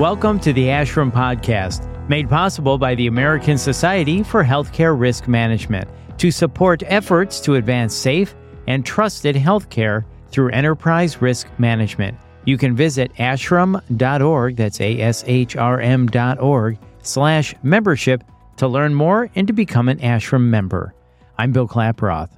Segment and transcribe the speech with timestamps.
[0.00, 5.88] Welcome to the ASHRM Podcast, made possible by the American Society for Healthcare Risk Management
[6.18, 8.34] to support efforts to advance safe
[8.66, 12.18] and trusted healthcare through enterprise risk management.
[12.44, 18.24] You can visit ashrm.org, that's A-S-H-R-M dot org, slash membership
[18.56, 20.92] to learn more and to become an ASHRM member.
[21.38, 22.30] I'm Bill Klaproth.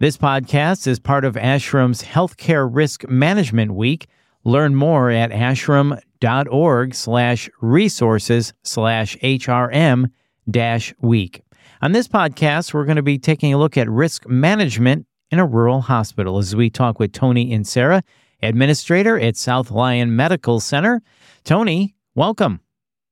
[0.00, 4.06] This podcast is part of ASHRM's Healthcare Risk Management Week.
[4.44, 10.10] Learn more at ashrm.org slash resources slash HRM
[10.50, 11.42] dash week.
[11.82, 15.46] On this podcast, we're going to be taking a look at risk management in a
[15.46, 18.02] rural hospital as we talk with Toni Inserra,
[18.42, 21.02] administrator at South Lyon Medical Center.
[21.44, 22.60] Tony, welcome.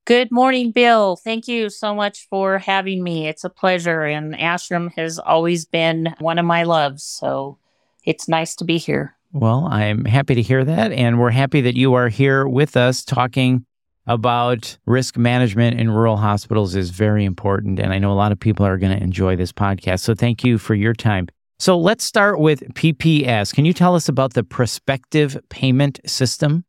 [0.05, 1.17] Good morning, Bill.
[1.17, 3.29] Thank you so much for having me.
[3.29, 7.59] It's a pleasure, and ASHRM has always been one of my loves, so
[8.05, 9.18] it's nice to be here.
[9.33, 13.05] Well, I'm happy to hear that, and we're happy that you are here with us
[13.05, 13.67] talking
[14.07, 18.41] about risk management in rural hospitals is very important, and I know a lot of
[18.41, 20.01] people are going to enjoy this podcast.
[20.01, 21.29] So thank you for your time.
[21.59, 23.55] So let's start with PPS.
[23.55, 26.65] Can you tell us about the prospective payment system?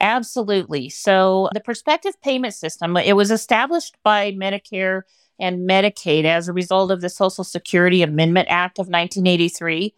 [0.00, 0.88] Absolutely.
[0.88, 5.02] So the prospective payment system, it was established by Medicare
[5.38, 9.94] and Medicaid as a result of the Social Security Amendment Act of 1983.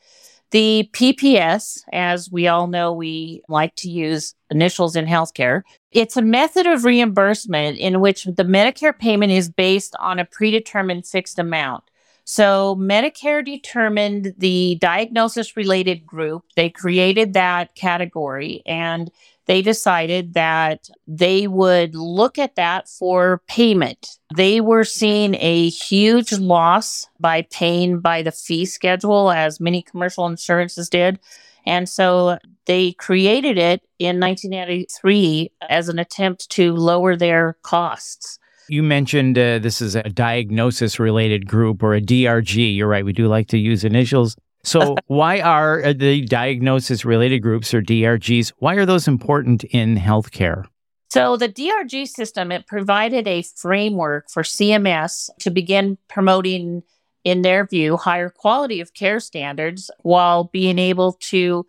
[0.53, 5.63] The PPS, as we all know, we like to use initials in healthcare.
[5.91, 11.07] It's a method of reimbursement in which the Medicare payment is based on a predetermined
[11.07, 11.85] fixed amount.
[12.25, 16.45] So Medicare determined the diagnosis related group.
[16.55, 19.11] They created that category and
[19.47, 24.19] they decided that they would look at that for payment.
[24.37, 30.27] They were seeing a huge loss by paying by the fee schedule, as many commercial
[30.27, 31.19] insurances did.
[31.67, 38.39] And so they created it in 1993 as an attempt to lower their costs.
[38.69, 42.77] You mentioned uh, this is a diagnosis related group or a DRG.
[42.77, 43.05] You're right.
[43.05, 44.37] We do like to use initials.
[44.65, 49.97] So, why are uh, the diagnosis related groups or DRGs, why are those important in
[49.97, 50.67] healthcare?
[51.11, 56.85] So, the DRG system, it provided a framework for CMS to begin promoting,
[57.25, 61.67] in their view, higher quality of care standards while being able to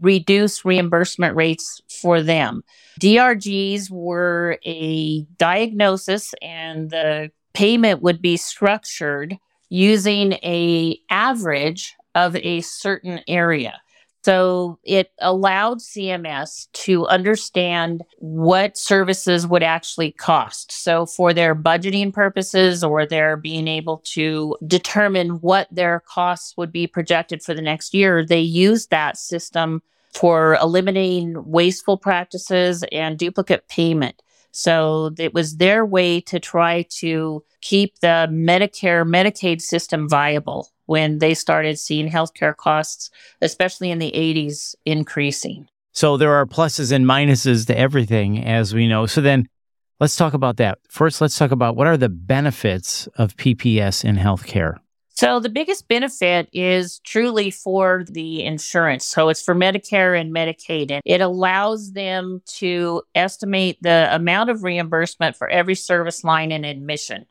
[0.00, 2.62] reduce reimbursement rates for them.
[3.00, 9.36] DRGs were a diagnosis and the payment would be structured
[9.70, 13.80] using a average of a certain area.
[14.24, 20.70] So it allowed CMS to understand what services would actually cost.
[20.72, 26.72] So for their budgeting purposes or their being able to determine what their costs would
[26.72, 29.82] be projected for the next year, they used that system
[30.12, 34.20] for eliminating wasteful practices and duplicate payment.
[34.50, 41.18] So it was their way to try to keep the Medicare Medicaid system viable when
[41.18, 43.10] they started seeing healthcare costs,
[43.42, 45.68] especially in the 80s, increasing.
[45.92, 49.04] So there are pluses and minuses to everything, as we know.
[49.04, 49.48] So then
[50.00, 50.78] let's talk about that.
[50.88, 54.78] First, let's talk about what are the benefits of PPS in healthcare?
[55.10, 59.04] So the biggest benefit is truly for the insurance.
[59.04, 64.62] So it's for Medicare and Medicaid, and it allows them to estimate the amount of
[64.62, 67.26] reimbursement for every service line and admission.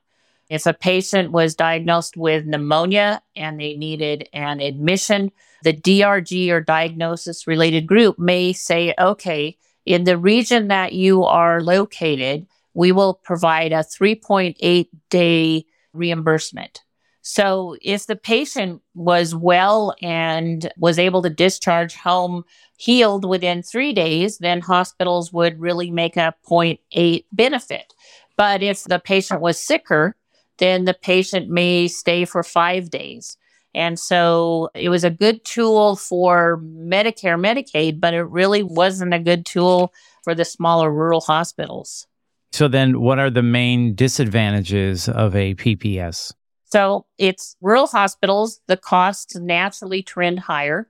[0.49, 5.31] If a patient was diagnosed with pneumonia and they needed an admission,
[5.63, 11.61] the DRG or diagnosis related group may say, okay, in the region that you are
[11.61, 16.81] located, we will provide a 3.8 day reimbursement.
[17.21, 22.45] So if the patient was well and was able to discharge home
[22.77, 27.93] healed within three days, then hospitals would really make a 0.8 benefit.
[28.37, 30.15] But if the patient was sicker,
[30.57, 33.37] then the patient may stay for five days.
[33.73, 39.19] And so it was a good tool for Medicare, Medicaid, but it really wasn't a
[39.19, 42.07] good tool for the smaller rural hospitals.
[42.51, 46.33] So then what are the main disadvantages of a PPS?
[46.65, 50.89] So it's rural hospitals, the costs naturally trend higher.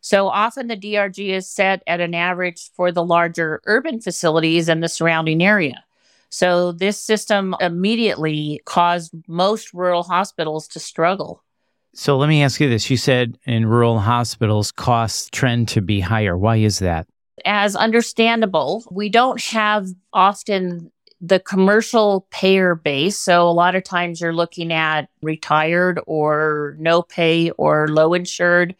[0.00, 4.82] So often the DRG is set at an average for the larger urban facilities and
[4.82, 5.84] the surrounding area.
[6.30, 11.42] So this system immediately caused most rural hospitals to struggle.
[11.94, 12.90] So let me ask you this.
[12.90, 16.36] You said in rural hospitals, costs trend to be higher.
[16.36, 17.06] Why is that?
[17.44, 23.18] As understandable, we don't have often the commercial payer base.
[23.18, 28.76] So a lot of times you're looking at retired or no pay or low insured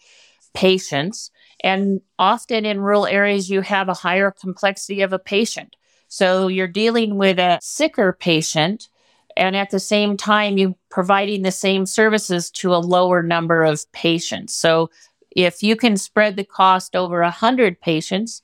[0.54, 1.30] patients.
[1.64, 5.74] And often in rural areas, you have a higher complexity of a patient.
[6.08, 8.88] So you're dealing with a sicker patient
[9.36, 13.90] and at the same time you're providing the same services to a lower number of
[13.92, 14.54] patients.
[14.54, 14.90] So
[15.30, 18.42] if you can spread the cost over 100 patients,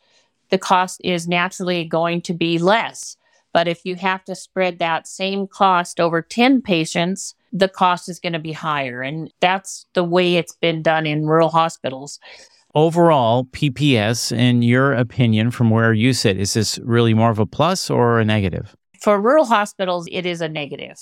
[0.50, 3.16] the cost is naturally going to be less.
[3.52, 8.18] But if you have to spread that same cost over 10 patients, the cost is
[8.18, 9.00] going to be higher.
[9.00, 12.18] And that's the way it's been done in rural hospitals.
[12.76, 17.46] Overall, PPS, in your opinion, from where you sit, is this really more of a
[17.46, 18.74] plus or a negative?
[19.00, 20.98] For rural hospitals, it is a negative.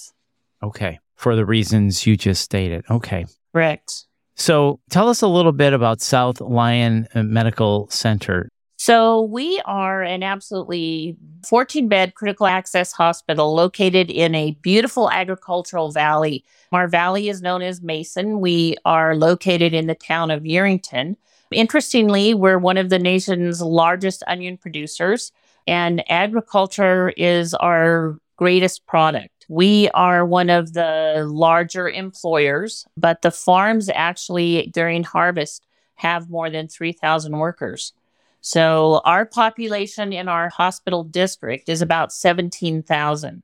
[0.62, 0.98] Okay.
[1.16, 2.84] For the reasons you just stated.
[2.90, 3.24] Okay.
[3.54, 4.04] Correct.
[4.36, 8.50] So tell us a little bit about South Lyon Medical Center.
[8.76, 11.16] So, we are an absolutely
[11.46, 16.44] 14 bed critical access hospital located in a beautiful agricultural valley.
[16.72, 18.40] Our valley is known as Mason.
[18.40, 21.14] We are located in the town of Yerington.
[21.52, 25.32] Interestingly, we're one of the nation's largest onion producers,
[25.66, 29.46] and agriculture is our greatest product.
[29.49, 35.66] We are one of the larger employers, but the farms actually during harvest
[35.96, 37.93] have more than 3,000 workers.
[38.40, 43.43] So our population in our hospital district is about 17,000.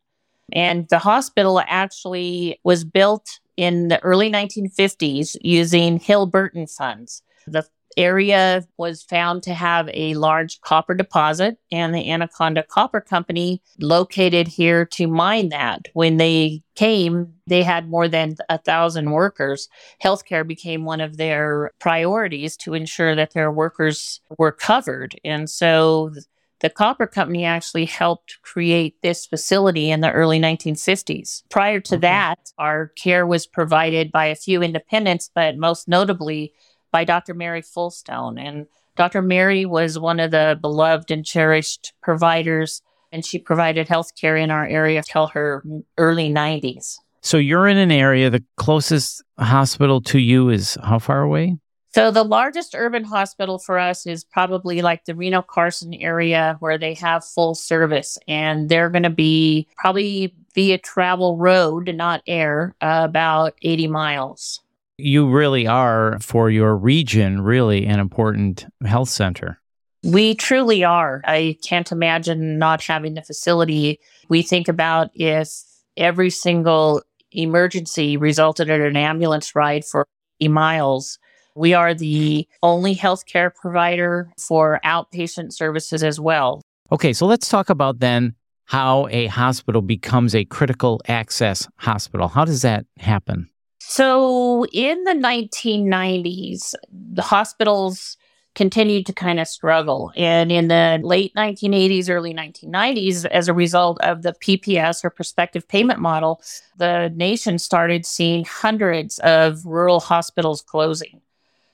[0.53, 7.23] And the hospital actually was built in the early 1950s using Hill Burton funds.
[7.47, 7.65] The
[7.99, 14.49] area was found to have a large copper deposit, and the Anaconda Copper Company located
[14.49, 15.89] here to mine that.
[15.93, 19.69] When they came, they had more than a thousand workers.
[20.03, 25.19] Healthcare became one of their priorities to ensure that their workers were covered.
[25.25, 26.13] And so
[26.61, 31.43] the copper company actually helped create this facility in the early 1950s.
[31.51, 32.01] Prior to okay.
[32.01, 36.53] that, our care was provided by a few independents, but most notably
[36.91, 37.35] by Dr.
[37.35, 38.39] Mary Fulstone.
[38.39, 39.23] And Dr.
[39.23, 42.83] Mary was one of the beloved and cherished providers,
[43.13, 45.63] and she provided health care in our area till her
[45.97, 46.97] early 90s.
[47.21, 51.59] So you're in an area, the closest hospital to you is how far away?
[51.95, 56.79] So the largest urban hospital for us is probably like the Reno Carson area where
[56.79, 62.75] they have full service and they're going to be probably via travel road, not air,
[62.81, 64.61] uh, about 80 miles
[64.99, 69.61] you really are for your region really an important health center.
[70.03, 71.23] We truly are.
[71.25, 74.01] I can't imagine not having the facility.
[74.29, 75.49] We think about if
[75.97, 77.03] every single
[77.33, 80.07] emergency resulted in an ambulance ride for
[80.41, 81.19] 80 miles.
[81.55, 86.63] We are the only healthcare provider for outpatient services as well.
[86.93, 88.35] Okay, so let's talk about then
[88.67, 92.29] how a hospital becomes a critical access hospital.
[92.29, 93.51] How does that happen?
[93.79, 98.17] So in the 1990s, the hospitals
[98.55, 100.11] continued to kind of struggle.
[100.17, 105.69] And in the late 1980s, early 1990s, as a result of the PPS or prospective
[105.69, 106.43] payment model,
[106.77, 111.21] the nation started seeing hundreds of rural hospitals closing.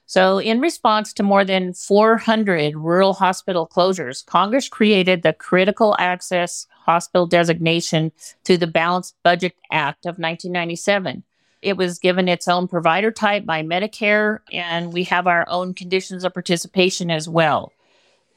[0.07, 6.67] So, in response to more than 400 rural hospital closures, Congress created the Critical Access
[6.85, 8.13] Hospital designation
[8.45, 11.25] through the Balanced Budget Act of 1997.
[11.65, 16.23] It was given its own provider type by Medicare, and we have our own conditions
[16.23, 17.73] of participation as well.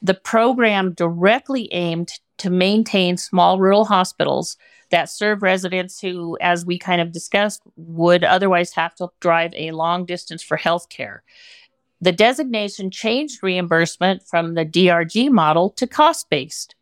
[0.00, 4.56] The program directly aimed to maintain small rural hospitals
[4.90, 9.72] that serve residents who, as we kind of discussed, would otherwise have to drive a
[9.72, 11.22] long distance for health care.
[12.00, 16.76] The designation changed reimbursement from the DRG model to cost based.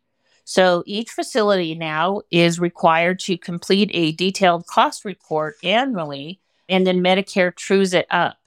[0.49, 6.39] So each facility now is required to complete a detailed cost report annually,
[6.69, 8.37] and then Medicare trues it up.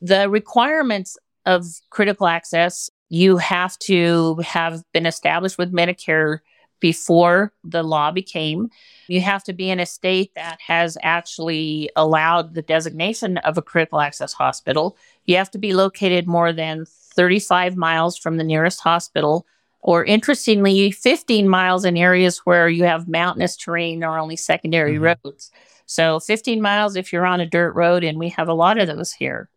[0.00, 6.40] The requirements of critical access, you have to have been established with Medicare
[6.80, 8.68] before the law became.
[9.06, 13.62] You have to be in a state that has actually allowed the designation of a
[13.62, 14.96] critical access hospital.
[15.26, 19.46] You have to be located more than 35 miles from the nearest hospital
[19.82, 25.24] or interestingly, 15 miles in areas where you have mountainous terrain or only secondary mm-hmm.
[25.24, 25.50] roads.
[25.86, 28.86] So 15 miles if you're on a dirt road, and we have a lot of
[28.86, 29.50] those here.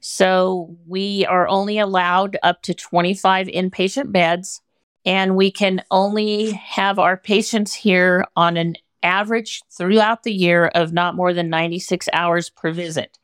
[0.00, 4.60] So we are only allowed up to 25 inpatient beds,
[5.04, 10.92] and we can only have our patients here on an average throughout the year of
[10.92, 13.18] not more than 96 hours per visit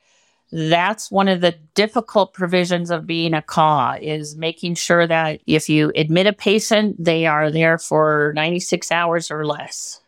[0.52, 5.68] that's one of the difficult provisions of being a CAH is making sure that if
[5.68, 10.00] you admit a patient, they are there for 96 hours or less.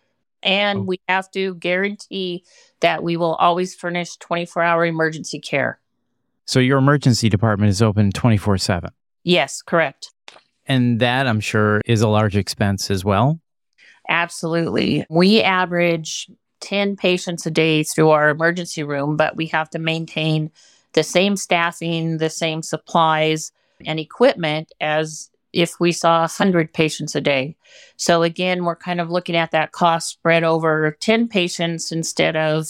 [0.42, 0.82] And oh.
[0.82, 2.44] we have to guarantee
[2.80, 5.78] that we will always furnish 24 hour emergency care.
[6.44, 8.90] So your emergency department is open 24 7?
[9.22, 10.10] Yes, correct.
[10.66, 13.40] And that, I'm sure, is a large expense as well.
[14.08, 15.06] Absolutely.
[15.08, 16.28] We average
[16.62, 20.50] 10 patients a day through our emergency room, but we have to maintain
[20.94, 23.52] the same staffing, the same supplies
[23.84, 27.56] and equipment as if we saw 100 patients a day.
[27.96, 32.66] So again, we're kind of looking at that cost spread over 10 patients instead of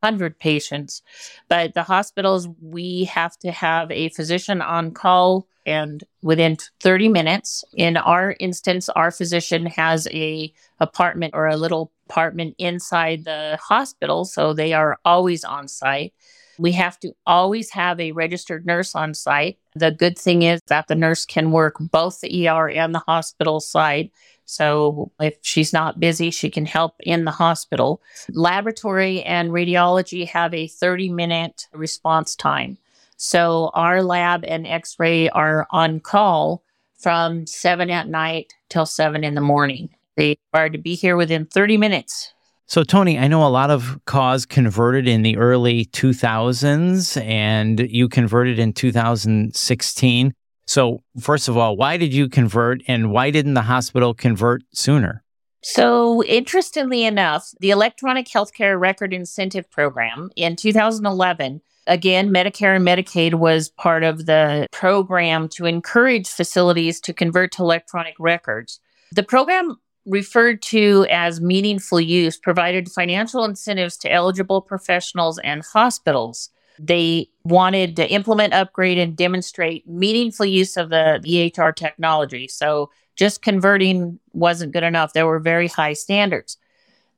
[0.00, 1.02] 100 patients.
[1.48, 7.64] But the hospitals, we have to have a physician on call and within 30 minutes.
[7.74, 14.24] In our instance, our physician has a apartment or a little apartment inside the hospital,
[14.24, 16.14] so they are always on site.
[16.58, 19.58] We have to always have a registered nurse on site.
[19.74, 23.60] The good thing is that the nurse can work both the ER and the hospital
[23.60, 24.10] side.
[24.46, 28.00] So if she's not busy, she can help in the hospital.
[28.30, 32.78] Laboratory and radiology have a 30 minute response time.
[33.16, 36.62] So our lab and x ray are on call
[36.98, 39.90] from seven at night till seven in the morning.
[40.16, 42.32] They are to be here within 30 minutes
[42.68, 48.08] so, Toni, I know a lot of CAHs converted in the early 2000s, and you
[48.08, 50.34] converted in 2016.
[50.66, 55.22] So, first of all, why did you convert, and why didn't the hospital convert sooner?
[55.62, 63.34] So, interestingly enough, the Electronic Healthcare Record Incentive Program in 2011 Again, Medicare and Medicaid
[63.34, 68.80] was part of the program to encourage facilities to convert to electronic records.
[69.12, 76.50] The program referred to as meaningful use provided financial incentives to eligible professionals and hospitals.
[76.78, 82.48] They wanted to implement, upgrade, and demonstrate meaningful use of the EHR technology.
[82.48, 85.12] So just converting wasn't good enough.
[85.12, 86.58] There were very high standards.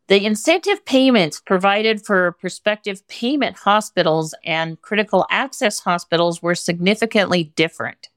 [0.07, 8.09] The incentive payments provided for prospective payment hospitals and critical access hospitals were significantly different.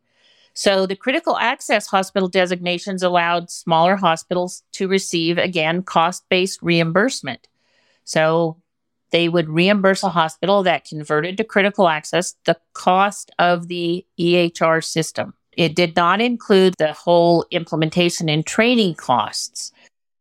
[0.54, 7.48] So the critical access hospital designations allowed smaller hospitals to receive, again, cost based reimbursement.
[8.04, 8.61] So
[9.12, 14.84] they would reimburse a hospital that converted to critical access the cost of the EHR
[14.84, 15.34] system.
[15.58, 19.72] It did not include the whole implementation and training costs.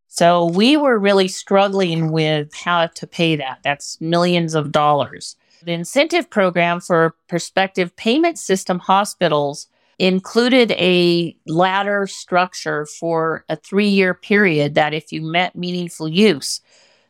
[0.09, 3.61] So we were really struggling with how to pay that.
[3.63, 5.37] That's millions of dollars.
[5.63, 9.69] The incentive program for prospective payment system hospitals
[10.01, 16.61] included a ladder structure for a three year period that if you met meaningful use.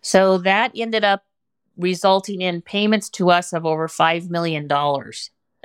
[0.03, 1.25] So that ended up
[1.77, 4.69] resulting in payments to us of over $5 million,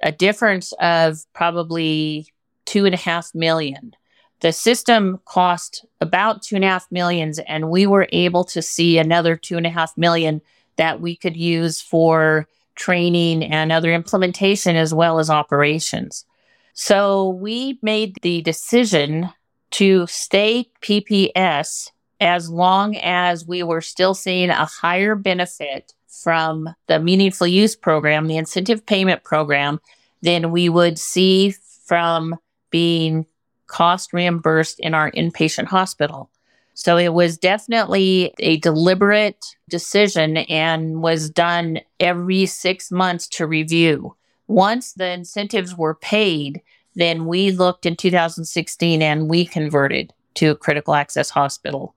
[0.03, 2.27] a difference of probably
[2.65, 3.95] two and a half million.
[4.41, 8.97] The system cost about two and a half millions, and we were able to see
[8.97, 10.41] another two and a half million
[10.75, 16.25] that we could use for training and other implementation as well as operations.
[16.73, 19.29] So we made the decision
[19.71, 21.91] to stay PPS
[22.25, 28.25] as long as we were still seeing a higher benefit from the meaningful use program,
[28.25, 29.79] the incentive payment program,
[30.23, 31.53] than we would see
[31.85, 32.35] from
[32.71, 33.27] being
[33.67, 36.31] cost reimbursed in our inpatient hospital.
[36.73, 44.15] So it was definitely a deliberate decision and was done every six months to review.
[44.47, 46.63] Once the incentives were paid,
[46.95, 51.94] then we looked in 2016 and we converted to a critical access hospital.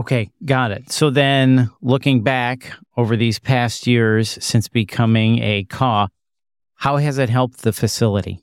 [0.00, 0.90] Okay, got it.
[0.90, 6.08] So then looking back over these past years since becoming a CAH,
[6.76, 8.42] how has it helped the facility?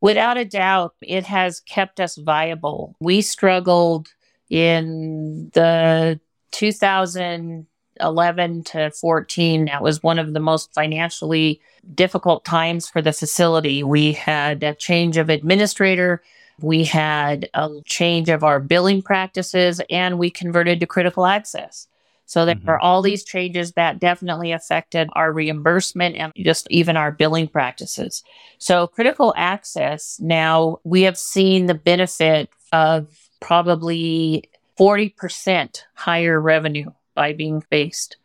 [0.00, 2.96] Without a doubt, it has kept us viable.
[2.98, 4.08] We struggled
[4.48, 6.18] in the
[6.52, 11.60] 2011 to 14, that was one of the most financially
[11.94, 13.82] difficult times for the facility.
[13.82, 16.22] We had a change of administrator,
[16.60, 21.86] we had a change of our billing practices, and we converted to critical access.
[22.26, 22.68] So there mm-hmm.
[22.68, 28.22] are all these changes that definitely affected our reimbursement and just even our billing practices.
[28.58, 33.06] So critical access now we have seen the benefit of
[33.40, 38.16] probably 40% higher revenue by being based.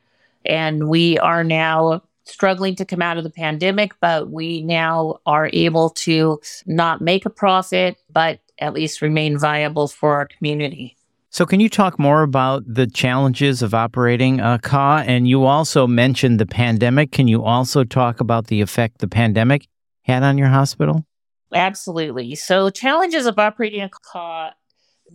[0.45, 5.49] And we are now struggling to come out of the pandemic, but we now are
[5.53, 10.95] able to not make a profit, but at least remain viable for our community.
[11.33, 15.03] So, can you talk more about the challenges of operating uh, a CAH?
[15.07, 17.13] And you also mentioned the pandemic.
[17.13, 19.67] Can you also talk about the effect the pandemic
[20.01, 21.05] had on your hospital?
[21.53, 22.35] Absolutely.
[22.35, 24.51] So, challenges of operating a CAH,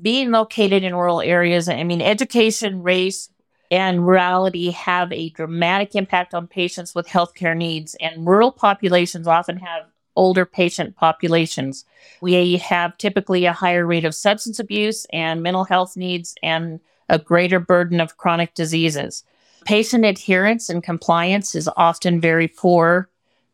[0.01, 3.29] being located in rural areas, I mean, education, race,
[3.71, 9.59] and rurality have a dramatic impact on patients with healthcare needs, and rural populations often
[9.59, 11.85] have older patient populations.
[12.21, 17.19] We have typically a higher rate of substance abuse and mental health needs and a
[17.19, 19.25] greater burden of chronic diseases.
[19.65, 23.09] Patient adherence and compliance is often very poor.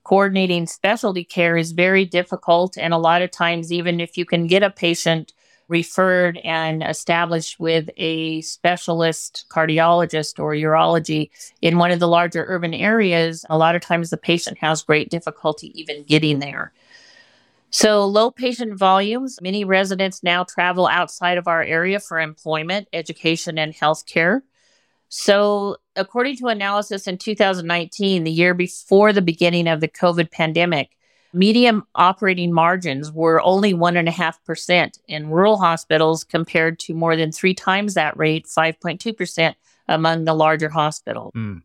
[0.05, 2.77] Coordinating specialty care is very difficult.
[2.79, 5.33] And a lot of times, even if you can get a patient
[5.73, 11.31] referred and established with a specialist cardiologist or urology
[11.63, 15.11] in one of the larger urban areas, a lot of times the patient has great
[15.11, 16.73] difficulty even getting there.
[17.71, 19.41] So, low patient volumes.
[19.41, 24.43] Many residents now travel outside of our area for employment, education, and healthcare.
[25.09, 30.91] So, according to analysis in 2019, the year before the beginning of the COVID pandemic,
[31.33, 37.95] medium operating margins were only 1.5% in rural hospitals compared to more than three times
[37.95, 39.55] that rate, 5.2%
[39.89, 41.33] among the larger hospitals.
[41.35, 41.63] Mm.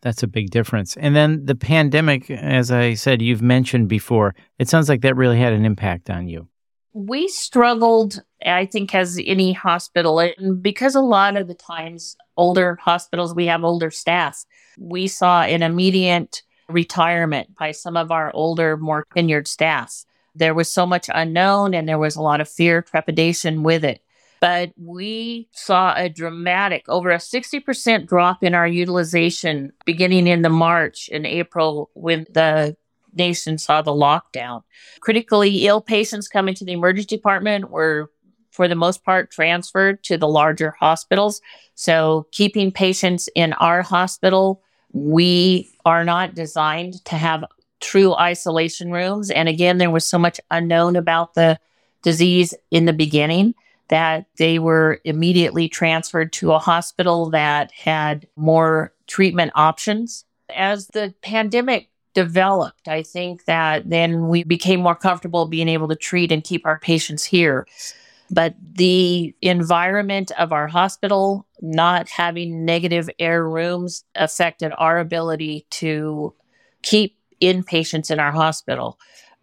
[0.00, 0.96] That's a big difference.
[0.96, 5.38] And then the pandemic, as I said, you've mentioned before, it sounds like that really
[5.38, 6.48] had an impact on you.
[6.92, 12.78] We struggled, I think, as any hospital, and because a lot of the times, older
[12.80, 14.44] hospitals, we have older staff.
[14.78, 20.04] We saw an immediate retirement by some of our older, more tenured staff.
[20.34, 24.02] There was so much unknown and there was a lot of fear, trepidation with it.
[24.40, 30.48] But we saw a dramatic, over a 60% drop in our utilization beginning in the
[30.48, 32.76] March and April when the
[33.14, 34.62] nation saw the lockdown.
[35.00, 38.12] Critically ill patients coming to the emergency department were,
[38.52, 41.40] for the most part, transferred to the larger hospitals.
[41.74, 47.44] So keeping patients in our hospital, we are not designed to have
[47.80, 49.30] true isolation rooms.
[49.30, 51.58] And again, there was so much unknown about the
[52.02, 53.54] disease in the beginning
[53.88, 60.24] that they were immediately transferred to a hospital that had more treatment options.
[60.54, 65.96] As the pandemic developed, I think that then we became more comfortable being able to
[65.96, 67.66] treat and keep our patients here.
[68.30, 76.34] But the environment of our hospital, not having negative air rooms, affected our ability to
[76.82, 78.98] keep inpatients in our hospital.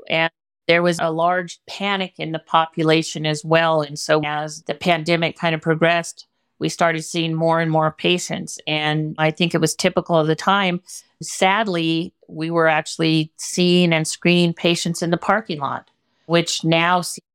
[0.07, 0.31] And
[0.67, 3.81] there was a large panic in the population as well.
[3.81, 6.27] And so as the pandemic kind of progressed,
[6.59, 8.59] we started seeing more and more patients.
[8.65, 10.81] And I think it was typical of the time.
[11.21, 15.89] Sadly, we were actually seeing and screening patients in the parking lot,
[16.27, 17.25] which now seems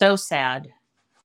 [0.00, 0.72] so sad.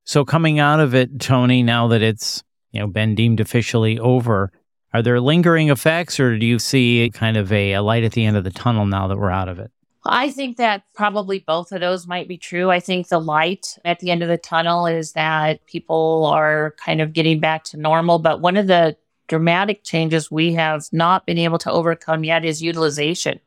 [0.09, 4.51] So coming out of it, Toni, now that it's you know been deemed officially over,
[4.91, 8.25] are there lingering effects, or do you see kind of a, a light at the
[8.25, 9.69] end of the tunnel now that we're out of it?
[10.03, 12.71] I think that probably both of those might be true.
[12.71, 17.01] I think the light at the end of the tunnel is that people are kind
[17.01, 18.17] of getting back to normal.
[18.17, 22.63] But one of the dramatic changes we have not been able to overcome yet is
[22.63, 23.39] utilization.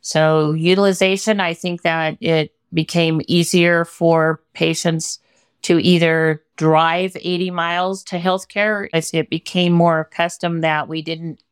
[0.00, 5.18] So, utilization, I think that it became easier for patients
[5.62, 11.02] to either drive 80 miles to healthcare as it became more a custom that we
[11.02, 11.42] didn't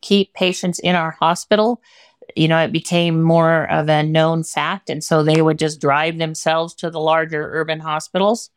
[0.00, 1.82] keep patients in our hospital
[2.36, 4.90] you know, it became more of a known fact.
[4.90, 8.50] And so they would just drive themselves to the larger urban hospitals.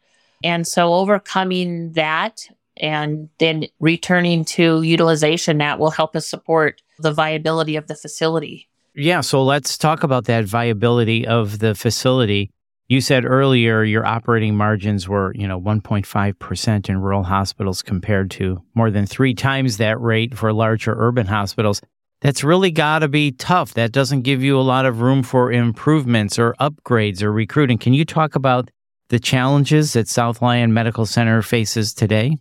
[0.43, 2.47] And so overcoming that
[2.77, 8.67] and then returning to utilization, that will help us support the viability of the facility.
[8.95, 9.21] Yeah.
[9.21, 12.51] So let's talk about that viability of the facility.
[12.91, 18.61] You said earlier your operating margins were, you know, 1.5% in rural hospitals compared to
[18.73, 21.81] more than three times that rate for larger urban hospitals
[22.19, 23.75] that's really got to be tough.
[23.75, 27.77] That doesn't give you a lot of room for improvements or upgrades or recruiting.
[27.77, 28.69] Can you talk about
[29.07, 32.39] the challenges that South Lyon Medical Center faces today?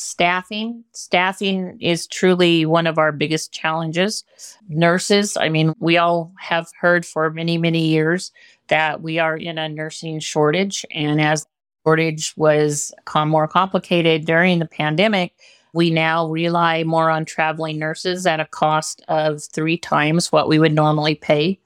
[0.00, 0.82] Staffing.
[0.92, 4.24] Staffing is truly one of our biggest challenges.
[4.68, 8.32] Nurses, I mean, we all have heard for many, many years
[8.68, 10.86] that we are in a nursing shortage.
[10.90, 11.46] And as
[11.84, 15.34] shortage was more complicated during the pandemic,
[15.74, 20.58] we now rely more on traveling nurses at a cost of three times what we
[20.58, 21.60] would normally pay.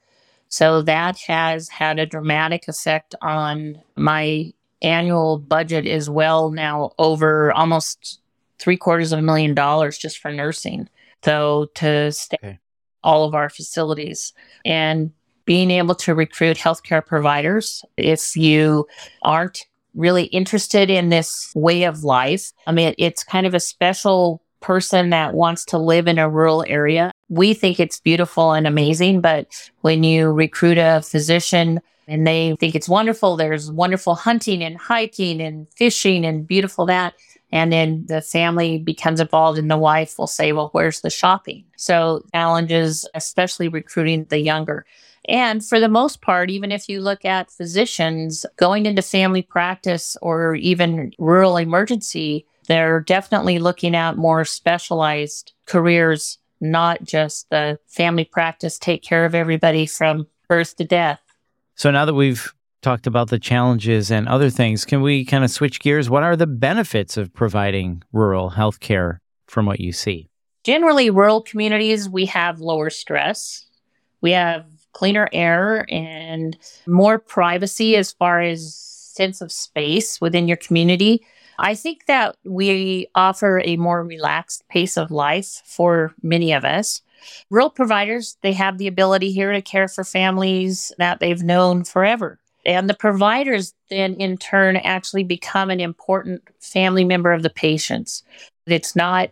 [0.49, 7.53] So that has had a dramatic effect on my annual budget as well, now over
[7.53, 8.21] almost
[8.65, 10.89] three quarters of a million dollars just for nursing.
[11.23, 12.59] So to stay okay.
[13.03, 14.33] all of our facilities
[14.65, 15.13] and
[15.45, 17.85] being able to recruit healthcare providers.
[17.99, 18.87] If you
[19.23, 22.53] aren't really interested in this way of life.
[22.67, 26.65] I mean, it's kind of a special person that wants to live in a rural
[26.67, 27.13] area.
[27.29, 29.47] We think it's beautiful and amazing, but
[29.83, 35.41] when you recruit a physician and they think it's wonderful, there's wonderful hunting and hiking
[35.41, 37.15] and fishing and beautiful that.
[37.55, 41.65] And then the family becomes involved and the wife will say, well, where's the shopping?
[41.77, 44.85] So challenges, especially recruiting the younger.
[45.29, 50.17] And for the most part, even if you look at physicians going into family practice
[50.21, 58.25] or even rural emergency They're definitely looking at more specialized careers, not just the family
[58.25, 61.21] practice, take care of everybody from birth to death.
[61.75, 65.51] So now that we've talked about the challenges and other things, can we kind of
[65.51, 66.11] switch gears?
[66.11, 70.29] What are the benefits of providing rural health care from what you see?
[70.63, 73.67] Generally, rural communities, we have lower stress.
[74.21, 80.57] We have cleaner air and more privacy as far as sense of space within your
[80.57, 81.25] community.
[81.59, 87.01] I think that we offer a more relaxed pace of life for many of us.
[87.49, 92.41] Rural providers, they have the ability here to care for families that they've known forever.
[92.67, 98.23] And the providers then in turn actually become an important family member of the patients.
[98.67, 99.31] It's not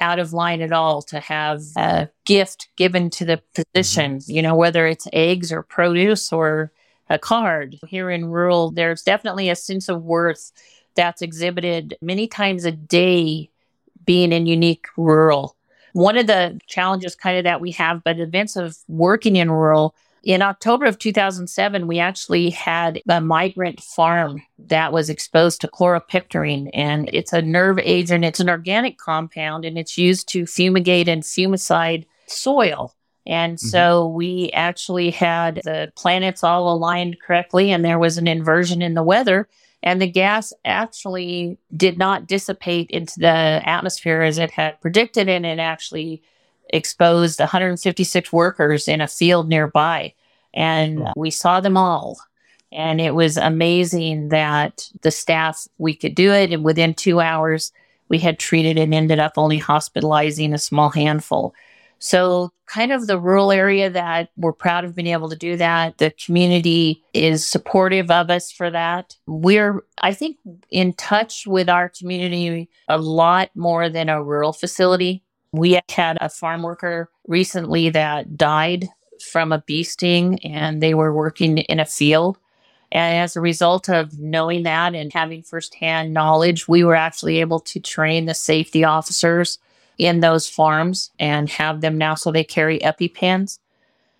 [0.00, 4.30] out of line at all to have a gift given to the physician, mm-hmm.
[4.30, 6.72] you know, whether it's eggs or produce or
[7.10, 7.78] a card.
[7.88, 10.52] Here in rural, there's definitely a sense of worth
[10.94, 13.50] that's exhibited many times a day
[14.04, 15.56] being in unique rural.
[15.92, 19.94] One of the challenges kind of that we have, but events of working in rural
[20.22, 26.70] in October of 2007, we actually had a migrant farm that was exposed to chloropicrin,
[26.74, 28.24] and it's a nerve agent.
[28.24, 32.94] It's an organic compound, and it's used to fumigate and fumicide soil.
[33.26, 33.68] And mm-hmm.
[33.68, 38.94] so we actually had the planets all aligned correctly, and there was an inversion in
[38.94, 39.48] the weather.
[39.82, 43.28] And the gas actually did not dissipate into the
[43.64, 46.22] atmosphere as it had predicted, and it actually
[46.68, 50.14] exposed 156 workers in a field nearby.
[50.54, 52.18] And we saw them all.
[52.72, 56.52] And it was amazing that the staff, we could do it.
[56.52, 57.72] And within two hours,
[58.08, 61.54] we had treated and ended up only hospitalizing a small handful.
[62.00, 65.98] So, kind of the rural area that we're proud of being able to do that.
[65.98, 69.16] The community is supportive of us for that.
[69.26, 70.36] We're, I think,
[70.70, 75.24] in touch with our community a lot more than a rural facility.
[75.52, 78.88] We had a farm worker recently that died
[79.20, 82.38] from a bee sting and they were working in a field.
[82.90, 87.60] And as a result of knowing that and having firsthand knowledge, we were actually able
[87.60, 89.58] to train the safety officers
[89.98, 93.58] in those farms and have them now so they carry EpiPens.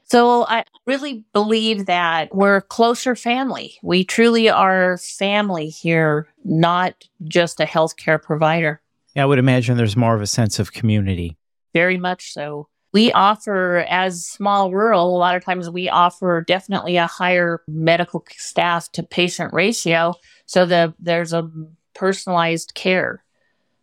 [0.04, 3.78] So I really believe that we're closer family.
[3.82, 8.80] We truly are family here, not just a healthcare provider.
[9.18, 11.36] I would imagine there's more of a sense of community.
[11.72, 12.68] Very much so.
[12.92, 18.24] We offer, as small rural, a lot of times we offer definitely a higher medical
[18.30, 20.14] staff to patient ratio
[20.46, 21.50] so the, there's a
[21.94, 23.22] personalized care.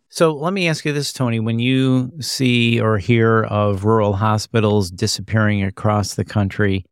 [0.08, 1.40] So let me ask you this, Toni.
[1.40, 6.84] When you see or hear of rural hospitals disappearing across the country,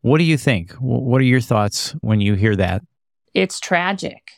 [0.00, 0.72] what do you think?
[0.74, 2.82] What are your thoughts when you hear that?
[3.34, 4.32] It's tragic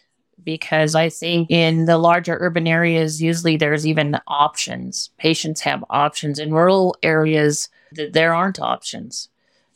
[0.48, 5.11] because I think in the larger urban areas, usually there's even options.
[5.18, 6.38] Patients have options.
[6.38, 9.28] In rural areas, there aren't options.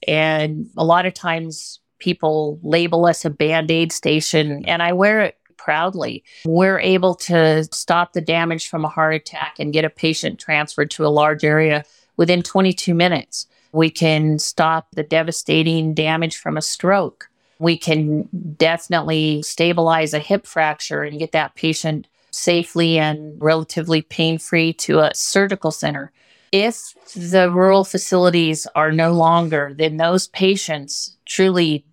[0.08, 5.20] And a lot of times people label us a band aid station, and I wear
[5.20, 6.24] it proudly.
[6.46, 10.90] We're able to stop the damage from a heart attack and get a patient transferred
[10.92, 11.84] to a large area
[12.16, 13.46] within 22 minutes.
[13.72, 17.28] We can stop the devastating damage from a stroke
[17.62, 24.36] we can definitely stabilize a hip fracture and get that patient safely and relatively pain
[24.36, 26.10] free to a surgical center.
[26.50, 31.84] If the rural facilities are no longer, then those patients truly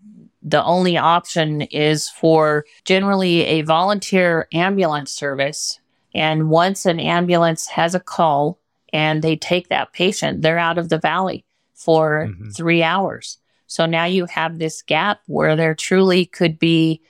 [0.42, 5.80] the only option is for generally a volunteer ambulance service.
[6.16, 8.58] And once an ambulance has a call
[8.92, 11.44] and they take that patient, they're out of the valley
[11.76, 12.50] for mm-hmm.
[12.52, 13.39] three hours.
[13.70, 17.02] So now you have this gap where there truly could be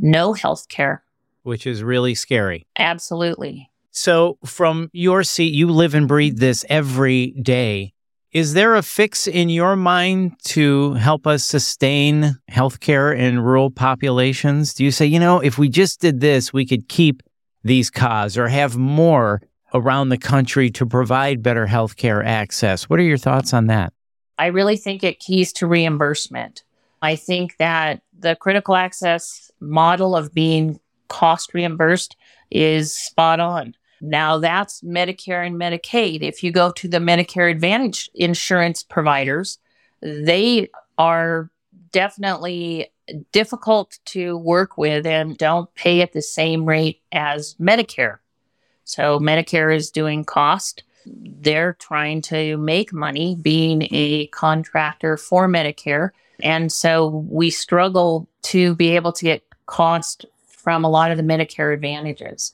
[0.00, 1.04] no health care.
[1.44, 2.66] Which is really scary.
[2.76, 3.70] Absolutely.
[3.92, 7.92] So, from your seat, you live and breathe this every day.
[8.32, 14.74] Is there a fix in your mind to help us sustain healthcare in rural populations?
[14.74, 17.22] Do you say, you know, if we just did this, we could keep
[17.62, 22.88] these CAHs or have more around the country to provide better healthcare access?
[22.88, 23.92] What are your thoughts on that?
[24.38, 26.64] I really think it keys to reimbursement.
[27.00, 32.16] I think that the critical access model of being cost reimbursed
[32.50, 33.74] is spot on.
[34.00, 36.22] Now that's Medicare and Medicaid.
[36.22, 39.58] If you go to the Medicare Advantage insurance providers,
[40.00, 40.68] they
[40.98, 41.50] are
[41.92, 42.90] definitely
[43.32, 48.18] difficult to work with and don't pay at the same rate as Medicare.
[48.84, 56.10] So Medicare is doing cost they're trying to make money being a contractor for Medicare.
[56.42, 61.22] And so we struggle to be able to get cost from a lot of the
[61.22, 62.52] Medicare advantages.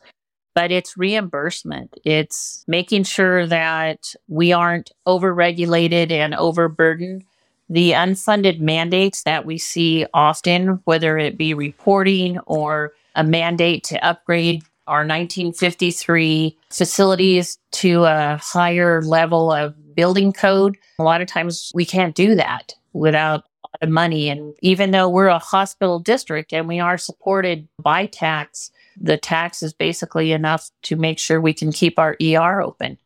[0.58, 1.96] but it's reimbursement.
[2.04, 7.22] It's making sure that we aren't overregulated and overburdened.
[7.70, 14.04] The unfunded mandates that we see often, whether it be reporting or a mandate to
[14.04, 20.76] upgrade our 1953 facilities to a higher level of building code.
[20.98, 23.44] A lot of times we can't do that without
[23.86, 24.28] money.
[24.28, 28.70] And even though we're a hospital district and we are supported by tax,
[29.00, 32.98] the tax is basically enough to make sure we can keep our ER open.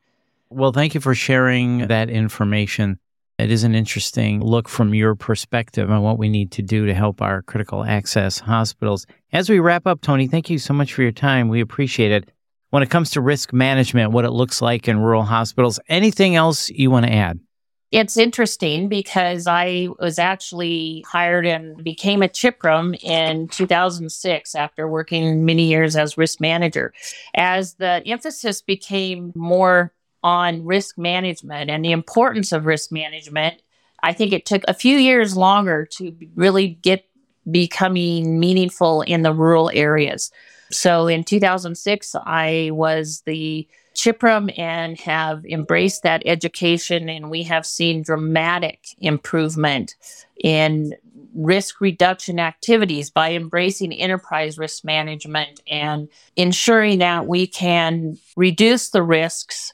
[0.51, 2.99] Well, thank you for sharing that information.
[3.39, 6.95] It is an interesting look from your perspective on what we need to do to
[6.95, 9.07] help our critical access hospitals.
[9.33, 11.49] As we wrap up, Toni, thank you so much for your time.
[11.49, 12.31] We appreciate it.
[12.71, 16.71] When it comes to risk management, what it looks like in rural hospitals, anything else
[16.71, 17.41] you want to add?
[17.91, 25.45] It's interesting because I was actually hired and became a CPHRM in 2006 after working
[25.45, 26.95] many years as risk manager.
[27.35, 29.93] As the emphasis became more
[30.23, 33.61] on risk management and the importance of risk management,
[34.03, 37.05] I think it took a few years longer to really get
[37.51, 40.31] becoming meaningful in the rural areas.
[40.71, 47.67] So in 2006, I was the CPHRM and have embraced that education, and we have
[47.67, 49.97] seen dramatic improvement
[50.43, 50.95] in
[51.35, 59.03] risk reduction activities by embracing enterprise risk management and ensuring that we can reduce the
[59.03, 59.73] risks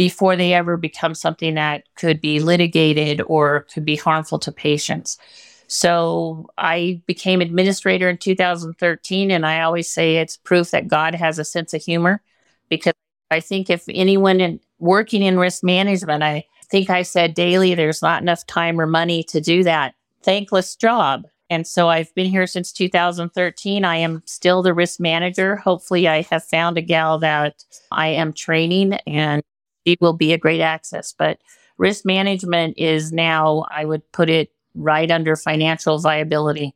[0.00, 5.18] before they ever become something that could be litigated or could be harmful to patients.
[5.66, 11.38] So I became administrator in 2013, and I always say it's proof that God has
[11.38, 12.22] a sense of humor
[12.70, 12.94] because
[13.30, 18.00] I think if anyone in, working in risk management, I think I said daily, there's
[18.00, 21.26] not enough time or money to do that thankless job.
[21.50, 23.84] And so I've been here since 2013.
[23.84, 25.56] I am still the risk manager.
[25.56, 29.42] Hopefully, I have found a gal that I am training and
[29.90, 31.12] she will be a great access.
[31.16, 31.38] But
[31.78, 36.74] risk management is now, I would put it right under financial viability,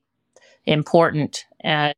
[0.67, 1.93] important, uh,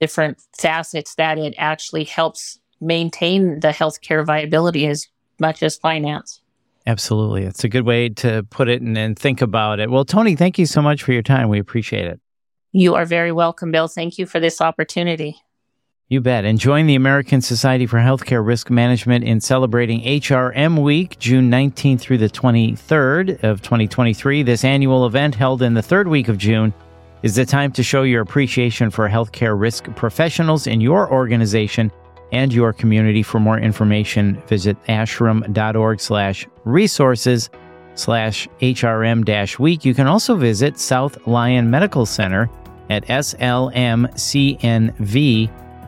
[0.00, 5.08] different facets that it actually helps maintain the healthcare viability as
[5.40, 6.40] much as finance.
[6.86, 7.44] Absolutely.
[7.44, 9.90] It's a good way to put it and, and think about it.
[9.90, 11.48] Well, Toni, thank you so much for your time.
[11.48, 12.20] We appreciate it.
[12.72, 13.88] You are very welcome, Bill.
[13.88, 15.40] Thank you for this opportunity.
[16.10, 16.46] You bet.
[16.46, 22.00] And join the American Society for Healthcare Risk Management in celebrating HRM Week, June 19th
[22.00, 24.42] through the 23rd of 2023.
[24.42, 26.72] This annual event held in the third week of June
[27.22, 31.92] is the time to show your appreciation for healthcare risk professionals in your organization
[32.32, 33.22] and your community.
[33.22, 37.50] For more information, visit ashrm.org slash resources
[37.96, 39.84] slash HRM dash week.
[39.84, 42.48] You can also visit South Lyon Medical Center
[42.88, 43.04] at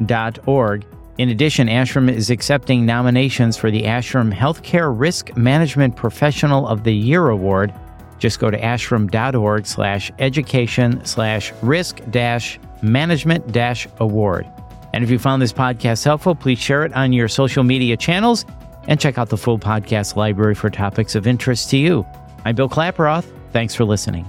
[0.01, 0.87] slmcnv.org.
[1.19, 6.95] In addition, ASHRM is accepting nominations for the ASHRM Healthcare Risk Management Professional of the
[6.95, 7.75] Year Award.
[8.19, 14.47] Just go to ashrm.org slash education slash risk dash management dash award.
[14.93, 18.45] And if you found this podcast helpful, please share it on your social media channels
[18.89, 22.07] and check out the full podcast library for topics of interest to you.
[22.45, 23.31] I'm Bill Klaproth.
[23.53, 24.27] Thanks for listening.